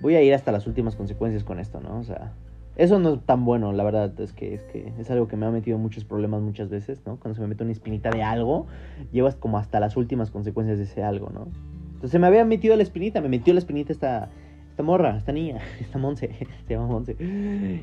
voy 0.00 0.14
a 0.14 0.22
ir 0.22 0.34
hasta 0.34 0.52
las 0.52 0.66
últimas 0.66 0.96
consecuencias 0.96 1.44
con 1.44 1.58
esto, 1.58 1.80
¿no? 1.80 1.98
O 1.98 2.04
sea, 2.04 2.32
eso 2.76 2.98
no 2.98 3.14
es 3.14 3.20
tan 3.26 3.44
bueno, 3.44 3.72
la 3.72 3.84
verdad, 3.84 4.18
es 4.20 4.32
que, 4.32 4.54
es 4.54 4.62
que 4.62 4.92
es 4.98 5.10
algo 5.10 5.28
que 5.28 5.36
me 5.36 5.46
ha 5.46 5.50
metido 5.50 5.76
muchos 5.76 6.04
problemas 6.04 6.40
muchas 6.40 6.70
veces, 6.70 7.02
¿no? 7.04 7.16
Cuando 7.16 7.34
se 7.34 7.42
me 7.42 7.48
mete 7.48 7.62
una 7.62 7.72
espinita 7.72 8.10
de 8.10 8.22
algo, 8.22 8.66
llevas 9.12 9.36
como 9.36 9.58
hasta 9.58 9.80
las 9.80 9.96
últimas 9.96 10.30
consecuencias 10.30 10.78
de 10.78 10.84
ese 10.84 11.02
algo, 11.02 11.30
¿no? 11.30 11.48
Entonces 11.94 12.18
me 12.18 12.26
había 12.26 12.44
metido 12.44 12.76
la 12.76 12.82
espinita, 12.82 13.20
me 13.20 13.28
metió 13.28 13.52
la 13.52 13.58
espinita 13.58 13.92
esta, 13.92 14.30
esta 14.70 14.82
morra, 14.82 15.16
esta 15.16 15.32
niña, 15.32 15.58
esta 15.80 15.98
Monse, 15.98 16.30
se 16.66 16.74
llama 16.74 16.86
Monse. 16.86 17.16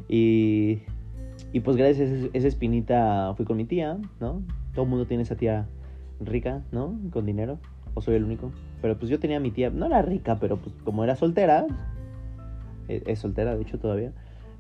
Y, 0.07 0.79
y 1.53 1.59
pues 1.59 1.77
gracias 1.77 2.09
a 2.09 2.29
esa 2.33 2.47
espinita 2.47 3.33
fui 3.35 3.45
con 3.45 3.57
mi 3.57 3.65
tía, 3.65 3.99
¿no? 4.19 4.41
Todo 4.73 4.85
el 4.85 4.89
mundo 4.89 5.05
tiene 5.05 5.23
esa 5.23 5.35
tía 5.35 5.67
rica, 6.19 6.63
¿no? 6.71 6.97
Con 7.11 7.27
dinero, 7.27 7.59
o 7.93 8.01
soy 8.01 8.15
el 8.15 8.23
único. 8.23 8.51
Pero 8.81 8.97
pues 8.97 9.11
yo 9.11 9.19
tenía 9.19 9.37
a 9.37 9.39
mi 9.41 9.51
tía, 9.51 9.69
no 9.69 9.85
era 9.85 10.01
rica, 10.01 10.37
pero 10.39 10.57
pues 10.57 10.73
como 10.83 11.03
era 11.03 11.15
soltera, 11.15 11.67
es, 12.88 13.04
es 13.06 13.19
soltera 13.19 13.56
de 13.56 13.62
hecho 13.62 13.80
todavía. 13.80 14.12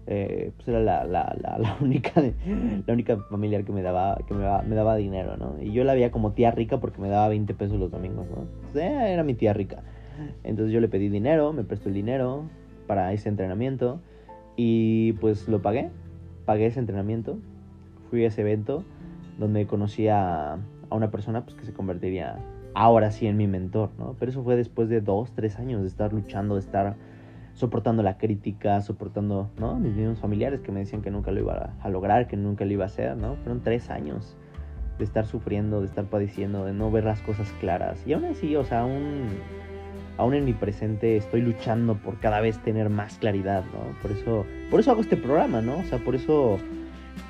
Eh, 0.09 0.51
pues 0.55 0.69
era 0.69 0.79
la, 0.79 1.03
la, 1.03 1.35
la, 1.37 1.77
única 1.81 2.13
la 2.21 2.93
única 2.93 3.17
familiar 3.29 3.65
que 3.65 3.73
me 3.73 3.81
daba 3.81 4.17
que 4.25 4.33
me 4.33 4.41
daba, 4.41 4.61
me 4.61 4.73
daba, 4.73 4.95
dinero 4.95 5.35
no 5.35 5.57
y 5.61 5.73
yo 5.73 5.83
la 5.83 5.93
veía 5.93 6.11
como 6.11 6.31
tía 6.31 6.49
rica 6.49 6.79
porque 6.79 7.01
me 7.01 7.09
daba 7.09 7.27
20 7.27 7.53
pesos 7.55 7.77
los 7.77 7.91
domingos 7.91 8.25
no 8.29 8.79
era 8.79 9.23
mi 9.23 9.33
tía 9.33 9.53
rica. 9.53 9.83
Entonces 10.45 10.73
yo 10.73 10.79
le 10.79 10.87
pedí 10.87 11.09
dinero 11.09 11.51
me 11.51 11.65
prestó 11.65 11.89
el 11.89 11.95
dinero 11.95 12.43
para 12.87 13.11
ese 13.11 13.27
entrenamiento 13.27 13.99
y 14.55 15.11
pues 15.13 15.49
lo 15.49 15.61
pagué. 15.61 15.89
Pagué 16.45 16.67
ese 16.67 16.79
entrenamiento 16.79 17.37
fui 18.09 18.23
a 18.23 18.27
ese 18.27 18.41
evento 18.41 18.85
donde 19.37 19.67
conocí 19.67 20.07
a, 20.07 20.53
a 20.53 20.95
una 20.95 21.11
persona 21.11 21.43
pues 21.43 21.55
que 21.55 21.65
se 21.65 21.73
convertiría 21.73 22.37
ahora 22.73 23.11
sí 23.11 23.27
en 23.27 23.35
mi 23.37 23.47
mentor 23.47 23.89
no 23.97 24.15
pero 24.19 24.31
eso 24.31 24.43
fue 24.43 24.55
después 24.55 24.87
de 24.87 25.01
dos 25.01 25.31
tres 25.33 25.57
años 25.59 25.81
de 25.81 25.87
estar 25.87 26.13
luchando 26.13 26.55
de 26.55 26.61
estar 26.61 26.95
soportando 27.57 28.03
la 28.03 28.19
crítica, 28.19 28.79
soportando, 28.81 29.49
¿no? 29.57 29.79
Mis 29.79 29.95
mismos 29.95 30.19
familiares 30.19 30.61
que 30.61 30.71
me 30.71 30.81
decían 30.81 31.01
que 31.01 31.09
nunca 31.09 31.31
lo 31.31 31.39
iba 31.39 31.73
a, 31.81 31.89
lograr, 31.89 32.27
que 32.27 32.37
nunca 32.37 32.65
lo 32.65 32.71
iba 32.71 32.83
a 32.83 32.87
hacer, 32.87 33.17
¿no? 33.17 33.35
Fueron 33.37 33.63
tres 33.63 33.89
años 33.89 34.37
de 34.99 35.03
estar 35.03 35.25
sufriendo, 35.25 35.79
de 35.79 35.87
estar 35.87 36.05
padeciendo, 36.05 36.65
de 36.65 36.73
no 36.73 36.91
ver 36.91 37.05
las 37.05 37.19
cosas 37.21 37.51
claras. 37.59 38.05
Y 38.05 38.13
aún 38.13 38.25
así, 38.25 38.55
o 38.55 38.63
sea, 38.63 38.81
aún, 38.81 39.25
aún 40.17 40.35
en 40.35 40.45
mi 40.45 40.53
presente 40.53 41.17
estoy 41.17 41.41
luchando 41.41 41.95
por 41.95 42.19
cada 42.19 42.41
vez 42.41 42.59
tener 42.59 42.91
más 42.91 43.17
claridad, 43.17 43.63
¿no? 43.73 43.99
Por 44.03 44.11
eso, 44.11 44.45
por 44.69 44.79
eso 44.79 44.91
hago 44.91 45.01
este 45.01 45.17
programa, 45.17 45.59
¿no? 45.59 45.79
O 45.79 45.83
sea, 45.83 45.97
por 45.97 46.13
eso, 46.13 46.57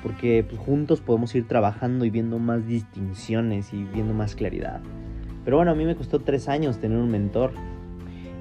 porque 0.02 0.44
pues, 0.46 0.60
juntos 0.60 1.00
podemos 1.00 1.34
ir 1.34 1.48
trabajando 1.48 2.04
y 2.04 2.10
viendo 2.10 2.38
más 2.38 2.66
distinciones 2.66 3.72
y 3.72 3.82
viendo 3.84 4.12
más 4.12 4.34
claridad. 4.34 4.82
Pero 5.46 5.56
bueno, 5.56 5.72
a 5.72 5.74
mí 5.74 5.86
me 5.86 5.96
costó 5.96 6.18
tres 6.18 6.50
años 6.50 6.80
tener 6.80 6.98
un 6.98 7.10
mentor 7.10 7.52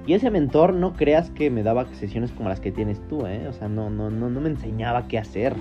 y 0.08 0.14
ese 0.14 0.32
mentor 0.32 0.74
no 0.74 0.94
creas 0.94 1.30
que 1.32 1.50
me 1.50 1.64
daba 1.64 1.86
sesiones 1.94 2.32
como 2.32 2.48
las 2.48 2.62
que 2.62 2.72
tienes 2.72 3.06
tú, 3.10 3.28
¿eh? 3.28 3.46
O 3.50 3.54
sea, 3.54 3.68
no, 3.68 3.90
no, 3.90 4.10
no, 4.10 4.30
no 4.30 4.40
me 4.40 4.50
enseñaba 4.50 5.08
qué 5.10 5.18
hacer. 5.18 5.54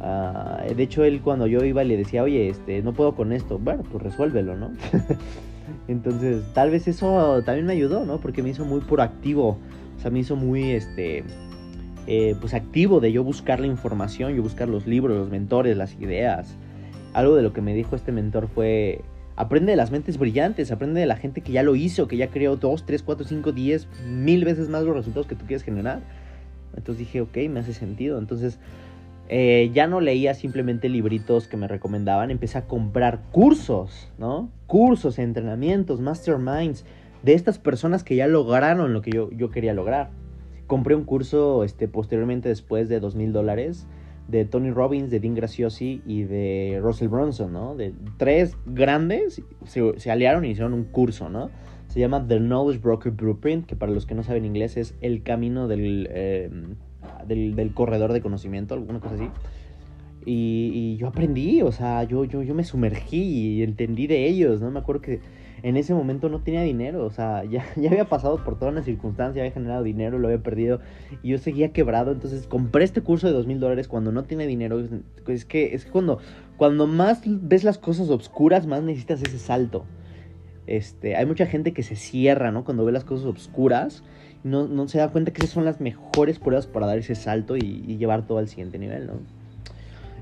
Ah, 0.00 0.62
de 0.74 0.82
hecho, 0.82 1.02
él 1.02 1.20
cuando 1.20 1.48
yo 1.48 1.64
iba 1.64 1.82
le 1.82 1.96
decía, 1.96 2.22
oye, 2.22 2.48
este, 2.48 2.80
no 2.80 2.92
puedo 2.94 3.16
con 3.16 3.32
esto. 3.32 3.58
Bueno, 3.58 3.82
pues 3.90 4.04
resuélvelo, 4.04 4.56
¿no? 4.56 4.70
Entonces, 5.88 6.44
tal 6.54 6.70
vez 6.70 6.86
eso 6.86 7.42
también 7.44 7.66
me 7.66 7.72
ayudó, 7.72 8.06
¿no? 8.06 8.20
Porque 8.20 8.40
me 8.40 8.50
hizo 8.50 8.64
muy 8.64 8.80
proactivo. 8.80 9.58
O 9.96 10.00
sea, 10.00 10.12
me 10.12 10.20
hizo 10.20 10.36
muy, 10.36 10.70
este, 10.70 11.24
eh, 12.06 12.36
pues 12.40 12.54
activo 12.54 13.00
de 13.00 13.10
yo 13.10 13.24
buscar 13.24 13.58
la 13.58 13.66
información, 13.66 14.34
yo 14.34 14.42
buscar 14.42 14.68
los 14.68 14.86
libros, 14.86 15.18
los 15.18 15.28
mentores, 15.28 15.76
las 15.76 16.00
ideas. 16.00 16.56
Algo 17.14 17.34
de 17.34 17.42
lo 17.42 17.52
que 17.52 17.62
me 17.62 17.74
dijo 17.74 17.96
este 17.96 18.12
mentor 18.12 18.46
fue, 18.46 19.00
Aprende 19.36 19.72
de 19.72 19.76
las 19.76 19.90
mentes 19.90 20.18
brillantes, 20.18 20.70
aprende 20.70 21.00
de 21.00 21.06
la 21.06 21.16
gente 21.16 21.40
que 21.40 21.52
ya 21.52 21.62
lo 21.62 21.76
hizo, 21.76 22.08
que 22.08 22.16
ya 22.16 22.28
creó 22.28 22.56
2, 22.56 22.84
3, 22.84 23.02
4, 23.02 23.26
5, 23.26 23.52
10, 23.52 23.88
mil 24.06 24.44
veces 24.44 24.68
más 24.68 24.82
los 24.84 24.94
resultados 24.94 25.26
que 25.26 25.34
tú 25.34 25.46
quieres 25.46 25.62
generar. 25.62 26.00
Entonces 26.76 26.98
dije, 26.98 27.20
ok, 27.20 27.36
me 27.48 27.60
hace 27.60 27.72
sentido. 27.72 28.18
Entonces 28.18 28.58
eh, 29.28 29.70
ya 29.72 29.86
no 29.86 30.00
leía 30.00 30.34
simplemente 30.34 30.88
libritos 30.88 31.46
que 31.46 31.56
me 31.56 31.68
recomendaban, 31.68 32.30
empecé 32.30 32.58
a 32.58 32.66
comprar 32.66 33.20
cursos, 33.30 34.08
¿no? 34.18 34.50
Cursos, 34.66 35.18
entrenamientos, 35.18 36.00
masterminds 36.00 36.84
de 37.22 37.34
estas 37.34 37.58
personas 37.58 38.02
que 38.02 38.16
ya 38.16 38.26
lograron 38.26 38.92
lo 38.92 39.02
que 39.02 39.12
yo, 39.12 39.30
yo 39.30 39.50
quería 39.50 39.72
lograr. 39.72 40.10
compré 40.66 40.94
un 40.94 41.04
curso 41.04 41.64
este, 41.64 41.88
posteriormente 41.88 42.48
después 42.48 42.88
de 42.88 43.00
dos 43.00 43.14
mil 43.14 43.32
dólares 43.32 43.86
de 44.30 44.44
Tony 44.44 44.70
Robbins, 44.70 45.10
de 45.10 45.20
Dean 45.20 45.34
Graciosi 45.34 46.02
y 46.06 46.22
de 46.22 46.78
Russell 46.82 47.08
Bronson, 47.08 47.52
¿no? 47.52 47.74
De 47.74 47.92
tres 48.16 48.56
grandes 48.66 49.42
se, 49.64 49.98
se 49.98 50.10
aliaron 50.10 50.44
y 50.44 50.50
hicieron 50.50 50.72
un 50.72 50.84
curso, 50.84 51.28
¿no? 51.28 51.50
Se 51.88 51.98
llama 51.98 52.26
The 52.26 52.38
Knowledge 52.38 52.80
Broker 52.80 53.12
Blueprint, 53.12 53.66
que 53.66 53.74
para 53.74 53.90
los 53.90 54.06
que 54.06 54.14
no 54.14 54.22
saben 54.22 54.44
inglés 54.44 54.76
es 54.76 54.94
el 55.00 55.22
camino 55.24 55.66
del, 55.66 56.08
eh, 56.12 56.48
del, 57.26 57.56
del, 57.56 57.74
corredor 57.74 58.12
de 58.12 58.20
conocimiento, 58.20 58.74
alguna 58.74 59.00
cosa 59.00 59.16
así. 59.16 59.28
Y, 60.26 60.96
yo 60.96 61.08
aprendí, 61.08 61.62
o 61.62 61.72
sea, 61.72 62.04
yo, 62.04 62.24
yo, 62.24 62.42
yo 62.42 62.54
me 62.54 62.64
sumergí 62.64 63.22
y 63.22 63.62
entendí 63.62 64.06
de 64.06 64.26
ellos, 64.26 64.60
¿no? 64.60 64.70
Me 64.70 64.80
acuerdo 64.80 65.00
que 65.00 65.20
en 65.62 65.76
ese 65.76 65.94
momento 65.94 66.28
no 66.28 66.40
tenía 66.40 66.62
dinero, 66.62 67.04
o 67.04 67.10
sea, 67.10 67.44
ya, 67.50 67.64
ya 67.76 67.90
había 67.90 68.08
pasado 68.08 68.42
por 68.44 68.58
toda 68.58 68.70
una 68.70 68.82
circunstancia, 68.82 69.42
había 69.42 69.52
generado 69.52 69.82
dinero, 69.82 70.18
lo 70.18 70.28
había 70.28 70.42
perdido 70.42 70.80
y 71.22 71.30
yo 71.30 71.38
seguía 71.38 71.72
quebrado, 71.72 72.12
entonces 72.12 72.46
compré 72.46 72.84
este 72.84 73.00
curso 73.00 73.26
de 73.26 73.32
dos 73.32 73.46
mil 73.46 73.60
dólares 73.60 73.88
cuando 73.88 74.12
no 74.12 74.24
tiene 74.24 74.46
dinero, 74.46 74.80
es 75.26 75.44
que, 75.44 75.74
es 75.74 75.84
que 75.84 75.90
cuando, 75.90 76.18
cuando 76.56 76.86
más 76.86 77.22
ves 77.24 77.64
las 77.64 77.78
cosas 77.78 78.10
oscuras, 78.10 78.66
más 78.66 78.82
necesitas 78.82 79.22
ese 79.22 79.38
salto. 79.38 79.84
Este, 80.66 81.16
hay 81.16 81.26
mucha 81.26 81.46
gente 81.46 81.72
que 81.72 81.82
se 81.82 81.96
cierra, 81.96 82.52
¿no? 82.52 82.64
Cuando 82.64 82.84
ve 82.84 82.92
las 82.92 83.02
cosas 83.02 83.26
oscuras, 83.26 84.04
no, 84.44 84.68
no 84.68 84.86
se 84.86 84.98
da 84.98 85.08
cuenta 85.08 85.32
que 85.32 85.40
esas 85.40 85.50
son 85.50 85.64
las 85.64 85.80
mejores 85.80 86.38
pruebas 86.38 86.68
para 86.68 86.86
dar 86.86 86.98
ese 86.98 87.16
salto 87.16 87.56
y, 87.56 87.84
y 87.88 87.96
llevar 87.96 88.26
todo 88.26 88.38
al 88.38 88.46
siguiente 88.46 88.78
nivel, 88.78 89.08
¿no? 89.08 89.39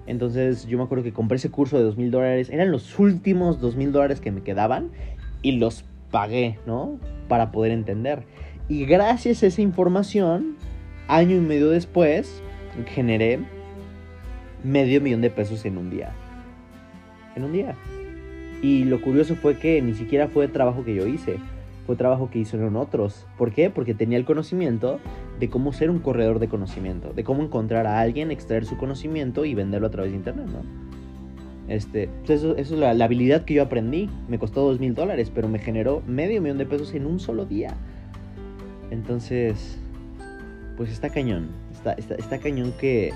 Entonces 0.09 0.67
yo 0.67 0.79
me 0.79 0.85
acuerdo 0.85 1.05
que 1.05 1.13
compré 1.13 1.37
ese 1.37 1.51
curso 1.51 1.77
de 1.77 1.85
dos 1.85 1.99
mil 1.99 2.11
dólares. 2.11 2.49
Eran 2.49 2.73
los 2.73 2.99
últimos 2.99 3.61
dos 3.61 3.77
mil 3.77 3.93
dólares 3.93 4.21
que 4.21 4.33
me 4.33 4.43
quedaban 4.43 4.91
y 5.43 5.53
los 5.53 5.85
pagué, 6.11 6.59
¿no? 6.67 6.99
Para 7.29 7.53
poder 7.53 7.73
entender. 7.73 8.23
Y 8.71 8.87
gracias 8.87 9.43
a 9.43 9.47
esa 9.47 9.61
información, 9.61 10.57
año 11.09 11.37
y 11.37 11.41
medio 11.41 11.69
después, 11.69 12.43
generé 12.87 13.41
medio 14.65 15.03
millón 15.03 15.21
de 15.21 15.29
pesos 15.29 15.67
en 15.67 15.77
un 15.77 15.91
día. 15.91 16.11
En 17.37 17.45
un 17.45 17.53
día. 17.53 17.75
Y 18.63 18.85
lo 18.85 19.03
curioso 19.03 19.37
fue 19.37 19.59
que 19.59 19.83
ni 19.83 19.93
siquiera 19.93 20.29
fue 20.29 20.49
trabajo 20.49 20.85
que 20.85 20.95
yo 20.95 21.07
hice, 21.07 21.37
fue 21.87 21.97
trabajo 21.97 22.31
que 22.31 22.39
hicieron 22.39 22.77
otros. 22.77 23.27
¿Por 23.37 23.53
qué? 23.53 23.69
Porque 23.69 23.93
tenía 23.93 24.17
el 24.17 24.25
conocimiento 24.25 25.01
de 25.39 25.49
cómo 25.49 25.73
ser 25.73 25.91
un 25.91 25.99
corredor 26.01 26.39
de 26.39 26.49
conocimiento, 26.49 27.13
de 27.13 27.25
cómo 27.25 27.43
encontrar 27.43 27.87
a 27.87 28.01
alguien, 28.01 28.31
extraer 28.31 28.65
su 28.65 28.77
conocimiento 28.77 29.45
y 29.45 29.55
venderlo 29.55 29.87
a 29.87 29.91
través 29.91 30.13
de 30.13 30.17
internet, 30.19 30.47
¿no? 30.47 30.89
Este, 31.69 32.09
pues 32.25 32.43
eso, 32.43 32.57
es 32.57 32.71
la, 32.71 32.95
la, 32.95 33.05
habilidad 33.05 33.45
que 33.45 33.55
yo 33.55 33.63
aprendí. 33.63 34.09
Me 34.27 34.39
costó 34.39 34.63
dos 34.63 34.81
mil 34.81 34.95
dólares, 34.95 35.31
pero 35.35 35.49
me 35.49 35.59
generó 35.59 36.03
medio 36.07 36.41
millón 36.41 36.59
de 36.59 36.67
pesos 36.67 36.95
en 36.95 37.07
un 37.07 37.21
solo 37.21 37.45
día. 37.45 37.75
Entonces, 38.91 39.79
pues 40.79 40.91
está 40.91 41.11
cañón. 41.11 41.49
Está, 41.73 41.93
está, 41.93 42.15
está 42.15 42.39
cañón 42.39 42.73
que... 42.81 43.13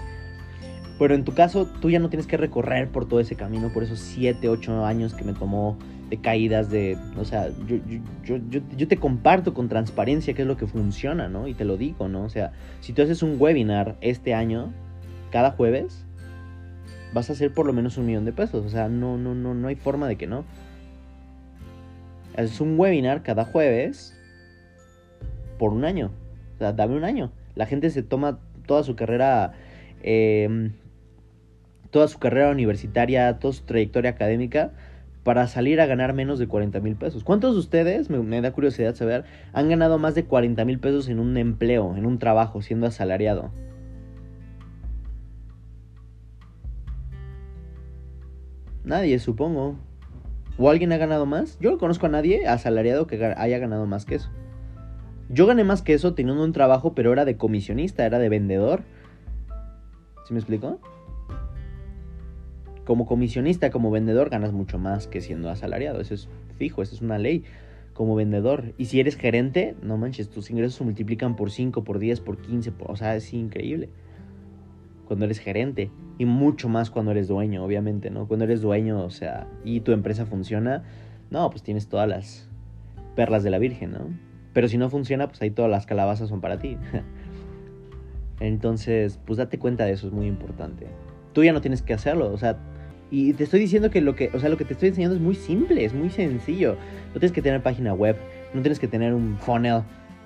Pero 0.98 1.14
en 1.14 1.24
tu 1.24 1.32
caso, 1.32 1.66
tú 1.80 1.88
ya 1.90 1.98
no 1.98 2.10
tienes 2.10 2.26
que 2.26 2.36
recorrer 2.36 2.88
por 2.88 3.08
todo 3.08 3.20
ese 3.20 3.34
camino, 3.34 3.72
por 3.72 3.82
esos 3.82 3.98
7, 3.98 4.48
8 4.48 4.84
años 4.84 5.14
que 5.14 5.24
me 5.24 5.32
tomó 5.32 5.78
de 6.12 6.20
caídas, 6.20 6.68
de... 6.68 6.98
O 7.16 7.24
sea, 7.24 7.48
yo, 7.66 7.78
yo, 8.22 8.36
yo, 8.50 8.60
yo, 8.76 8.86
te 8.86 8.98
comparto 8.98 9.54
con 9.54 9.70
transparencia 9.70 10.34
qué 10.34 10.42
es 10.42 10.48
lo 10.48 10.58
que 10.58 10.66
funciona, 10.66 11.30
¿no? 11.30 11.48
Y 11.48 11.54
te 11.54 11.64
lo 11.64 11.78
digo, 11.78 12.06
¿no? 12.06 12.24
O 12.24 12.28
sea, 12.28 12.52
si 12.80 12.92
tú 12.92 13.00
haces 13.00 13.22
un 13.22 13.36
webinar 13.40 13.96
este 14.02 14.34
año, 14.34 14.74
cada 15.30 15.52
jueves, 15.52 16.04
vas 17.14 17.30
a 17.30 17.32
hacer 17.32 17.54
por 17.54 17.64
lo 17.64 17.72
menos 17.72 17.96
un 17.96 18.04
millón 18.04 18.26
de 18.26 18.32
pesos. 18.34 18.66
O 18.66 18.68
sea, 18.68 18.90
no, 18.90 19.16
no, 19.16 19.34
no, 19.34 19.54
no 19.54 19.68
hay 19.68 19.74
forma 19.74 20.06
de 20.06 20.16
que 20.16 20.26
no. 20.26 20.44
Es 22.36 22.60
un 22.60 22.78
webinar 22.78 23.22
cada 23.22 23.46
jueves 23.46 24.14
por 25.58 25.72
un 25.72 25.86
año. 25.86 26.10
O 26.56 26.58
sea, 26.58 26.74
dame 26.74 26.94
un 26.94 27.04
año. 27.04 27.32
La 27.54 27.64
gente 27.64 27.88
se 27.88 28.02
toma 28.02 28.38
toda 28.66 28.82
su 28.82 28.96
carrera, 28.96 29.54
eh, 30.02 30.72
toda 31.90 32.06
su 32.06 32.18
carrera 32.18 32.50
universitaria, 32.50 33.38
toda 33.38 33.54
su 33.54 33.62
trayectoria 33.62 34.10
académica 34.10 34.72
para 35.24 35.46
salir 35.46 35.80
a 35.80 35.86
ganar 35.86 36.12
menos 36.12 36.38
de 36.38 36.48
40 36.48 36.80
mil 36.80 36.96
pesos. 36.96 37.24
¿Cuántos 37.24 37.54
de 37.54 37.60
ustedes, 37.60 38.10
me, 38.10 38.40
da 38.40 38.52
curiosidad 38.52 38.94
saber, 38.94 39.24
han 39.52 39.68
ganado 39.68 39.98
más 39.98 40.14
de 40.14 40.24
40 40.24 40.64
mil 40.64 40.80
pesos 40.80 41.08
en 41.08 41.20
un 41.20 41.36
empleo, 41.36 41.96
en 41.96 42.06
un 42.06 42.18
trabajo, 42.18 42.62
siendo 42.62 42.86
asalariado? 42.86 43.50
Nadie, 48.84 49.18
supongo. 49.20 49.76
¿O 50.58 50.68
alguien 50.68 50.92
ha 50.92 50.96
ganado 50.96 51.24
más? 51.24 51.56
Yo 51.60 51.70
no 51.70 51.78
conozco 51.78 52.06
a 52.06 52.10
nadie 52.10 52.46
asalariado 52.46 53.06
que 53.06 53.24
haya 53.24 53.58
ganado 53.58 53.86
más 53.86 54.04
que 54.04 54.16
eso. 54.16 54.30
Yo 55.28 55.46
gané 55.46 55.64
más 55.64 55.82
que 55.82 55.94
eso 55.94 56.14
teniendo 56.14 56.44
un 56.44 56.52
trabajo, 56.52 56.94
pero 56.94 57.12
era 57.12 57.24
de 57.24 57.36
comisionista, 57.36 58.04
era 58.04 58.18
de 58.18 58.28
vendedor. 58.28 58.82
¿Sí 60.26 60.34
me 60.34 60.40
explico? 60.40 60.80
Como 62.84 63.06
comisionista, 63.06 63.70
como 63.70 63.90
vendedor, 63.90 64.30
ganas 64.30 64.52
mucho 64.52 64.78
más 64.78 65.06
que 65.06 65.20
siendo 65.20 65.50
asalariado. 65.50 66.00
Eso 66.00 66.14
es 66.14 66.28
fijo, 66.56 66.82
eso 66.82 66.94
es 66.94 67.00
una 67.00 67.18
ley. 67.18 67.44
Como 67.94 68.14
vendedor. 68.14 68.72
Y 68.78 68.86
si 68.86 69.00
eres 69.00 69.16
gerente, 69.16 69.76
no 69.82 69.98
manches, 69.98 70.30
tus 70.30 70.50
ingresos 70.50 70.76
se 70.76 70.84
multiplican 70.84 71.36
por 71.36 71.50
5, 71.50 71.84
por 71.84 71.98
10, 71.98 72.20
por 72.20 72.38
15. 72.38 72.72
Por... 72.72 72.90
O 72.90 72.96
sea, 72.96 73.14
es 73.16 73.32
increíble. 73.32 73.90
Cuando 75.06 75.26
eres 75.26 75.38
gerente 75.38 75.90
y 76.18 76.24
mucho 76.24 76.68
más 76.68 76.90
cuando 76.90 77.10
eres 77.10 77.28
dueño, 77.28 77.64
obviamente, 77.64 78.10
¿no? 78.10 78.26
Cuando 78.26 78.44
eres 78.44 78.60
dueño, 78.60 79.04
o 79.04 79.10
sea, 79.10 79.46
y 79.64 79.80
tu 79.80 79.92
empresa 79.92 80.24
funciona, 80.24 80.84
no, 81.30 81.50
pues 81.50 81.62
tienes 81.62 81.88
todas 81.88 82.08
las 82.08 82.48
perlas 83.14 83.42
de 83.42 83.50
la 83.50 83.58
Virgen, 83.58 83.92
¿no? 83.92 84.06
Pero 84.52 84.68
si 84.68 84.78
no 84.78 84.90
funciona, 84.90 85.28
pues 85.28 85.40
ahí 85.42 85.50
todas 85.50 85.70
las 85.70 85.86
calabazas 85.86 86.28
son 86.28 86.40
para 86.40 86.58
ti. 86.58 86.76
Entonces, 88.40 89.18
pues 89.24 89.38
date 89.38 89.58
cuenta 89.58 89.84
de 89.84 89.92
eso, 89.92 90.06
es 90.06 90.12
muy 90.12 90.26
importante. 90.26 90.86
Tú 91.32 91.44
ya 91.44 91.52
no 91.52 91.60
tienes 91.60 91.82
que 91.82 91.94
hacerlo, 91.94 92.32
o 92.32 92.38
sea, 92.38 92.58
y 93.10 93.32
te 93.34 93.44
estoy 93.44 93.60
diciendo 93.60 93.90
que 93.90 94.00
lo 94.00 94.14
que, 94.14 94.30
o 94.32 94.38
sea, 94.38 94.48
lo 94.48 94.56
que 94.56 94.64
te 94.64 94.72
estoy 94.72 94.88
enseñando 94.88 95.16
es 95.16 95.22
muy 95.22 95.34
simple, 95.34 95.84
es 95.84 95.92
muy 95.92 96.08
sencillo. 96.08 96.76
No 97.08 97.20
tienes 97.20 97.32
que 97.32 97.42
tener 97.42 97.62
página 97.62 97.92
web, 97.92 98.16
no 98.54 98.62
tienes 98.62 98.78
que 98.78 98.88
tener 98.88 99.12
un 99.12 99.36
funnel, 99.38 99.82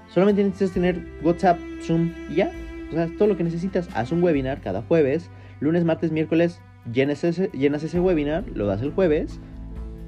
solamente 0.08 0.44
necesitas 0.44 0.72
tener 0.72 1.04
WhatsApp, 1.22 1.58
Zoom 1.82 2.12
y 2.30 2.36
ya. 2.36 2.52
O 2.90 2.92
sea, 2.92 3.08
todo 3.18 3.26
lo 3.26 3.36
que 3.36 3.42
necesitas. 3.42 3.88
Haz 3.94 4.12
un 4.12 4.22
webinar 4.22 4.60
cada 4.60 4.82
jueves 4.82 5.28
lunes, 5.60 5.84
martes, 5.84 6.12
miércoles, 6.12 6.60
llenas 6.92 7.24
ese, 7.24 7.50
llenas 7.52 7.82
ese 7.82 8.00
webinar, 8.00 8.44
lo 8.54 8.66
das 8.66 8.82
el 8.82 8.92
jueves, 8.92 9.40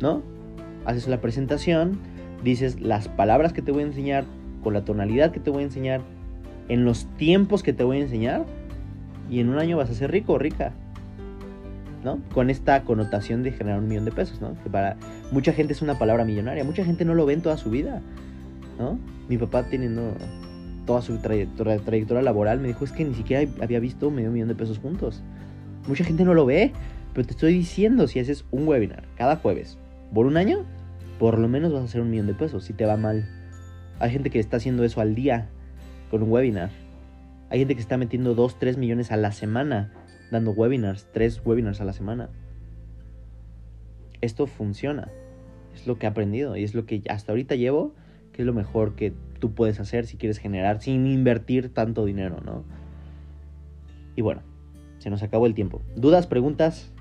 ¿no? 0.00 0.22
Haces 0.84 1.08
la 1.08 1.20
presentación, 1.20 1.98
dices 2.44 2.80
las 2.80 3.08
palabras 3.08 3.52
que 3.52 3.62
te 3.62 3.72
voy 3.72 3.82
a 3.82 3.86
enseñar, 3.86 4.24
con 4.62 4.74
la 4.74 4.84
tonalidad 4.84 5.32
que 5.32 5.40
te 5.40 5.50
voy 5.50 5.62
a 5.62 5.66
enseñar, 5.66 6.00
en 6.68 6.84
los 6.84 7.06
tiempos 7.16 7.62
que 7.62 7.72
te 7.72 7.84
voy 7.84 7.98
a 7.98 8.00
enseñar, 8.00 8.44
y 9.30 9.40
en 9.40 9.48
un 9.48 9.58
año 9.58 9.76
vas 9.76 9.90
a 9.90 9.94
ser 9.94 10.10
rico 10.10 10.34
o 10.34 10.38
rica, 10.38 10.72
¿no? 12.04 12.20
Con 12.32 12.50
esta 12.50 12.84
connotación 12.84 13.42
de 13.42 13.52
generar 13.52 13.80
un 13.80 13.88
millón 13.88 14.04
de 14.04 14.12
pesos, 14.12 14.40
¿no? 14.40 14.54
Que 14.62 14.70
para 14.70 14.96
mucha 15.30 15.52
gente 15.52 15.72
es 15.72 15.82
una 15.82 15.98
palabra 15.98 16.24
millonaria, 16.24 16.64
mucha 16.64 16.84
gente 16.84 17.04
no 17.04 17.14
lo 17.14 17.26
ve 17.26 17.34
en 17.34 17.42
toda 17.42 17.56
su 17.56 17.70
vida, 17.70 18.02
¿no? 18.78 18.98
Mi 19.28 19.36
papá 19.36 19.64
teniendo 19.64 20.14
toda 20.86 21.02
su 21.02 21.18
trayectoria, 21.18 22.22
laboral 22.22 22.60
me 22.60 22.68
dijo, 22.68 22.84
es 22.84 22.92
que 22.92 23.04
ni 23.04 23.14
siquiera 23.14 23.50
había 23.60 23.78
visto 23.78 24.10
medio 24.10 24.30
millón 24.30 24.48
de 24.48 24.54
pesos 24.54 24.78
juntos. 24.78 25.22
Mucha 25.86 26.04
gente 26.04 26.24
no 26.24 26.34
lo 26.34 26.46
ve, 26.46 26.72
pero 27.12 27.26
te 27.26 27.32
estoy 27.32 27.52
diciendo, 27.52 28.08
si 28.08 28.20
haces 28.20 28.44
un 28.50 28.66
webinar 28.66 29.04
cada 29.16 29.36
jueves 29.36 29.76
por 30.14 30.26
un 30.26 30.36
año, 30.36 30.64
por 31.18 31.38
lo 31.38 31.48
menos 31.48 31.72
vas 31.72 31.82
a 31.82 31.84
hacer 31.84 32.00
un 32.00 32.10
millón 32.10 32.26
de 32.26 32.34
pesos 32.34 32.64
si 32.64 32.72
te 32.72 32.86
va 32.86 32.96
mal. 32.96 33.28
Hay 33.98 34.10
gente 34.10 34.30
que 34.30 34.38
está 34.38 34.56
haciendo 34.58 34.84
eso 34.84 35.00
al 35.00 35.14
día 35.14 35.48
con 36.10 36.22
un 36.22 36.30
webinar. 36.30 36.70
Hay 37.50 37.58
gente 37.58 37.74
que 37.74 37.80
está 37.80 37.96
metiendo 37.96 38.34
2, 38.34 38.58
3 38.58 38.78
millones 38.78 39.10
a 39.10 39.16
la 39.16 39.32
semana 39.32 39.92
dando 40.30 40.52
webinars, 40.52 41.08
3 41.12 41.42
webinars 41.44 41.80
a 41.80 41.85
la 41.85 41.92
semana. 41.92 42.30
Esto 44.20 44.47
funciona. 44.47 45.11
Es 45.75 45.87
lo 45.87 45.99
que 45.99 46.06
he 46.06 46.08
aprendido 46.08 46.56
y 46.56 46.64
es 46.64 46.75
lo 46.75 46.87
que 46.87 47.02
hasta 47.08 47.32
ahorita 47.32 47.54
llevo, 47.54 47.94
que 48.32 48.42
es 48.42 48.47
lo 48.47 48.52
mejor 48.52 48.94
que 48.94 49.12
tú 49.38 49.52
puedes 49.54 49.80
hacer 49.80 50.06
si 50.06 50.16
quieres 50.16 50.38
generar 50.38 50.80
sin 50.80 51.06
invertir 51.06 51.73
tanto 51.73 52.04
dinero, 52.04 52.40
¿no? 52.44 52.64
Y 54.16 54.23
bueno, 54.23 54.42
se 54.99 55.11
nos 55.11 55.23
acabó 55.23 55.47
el 55.47 55.54
tiempo. 55.54 55.80
¿Dudas, 55.94 56.26
preguntas? 56.26 56.92